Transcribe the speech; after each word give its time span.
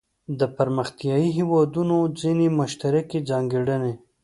د 0.39 0.41
پرمختیايي 0.57 1.29
هیوادونو 1.37 1.97
ځینې 2.19 2.47
مشترکې 2.59 3.19
ځانګړنې. 3.29 3.93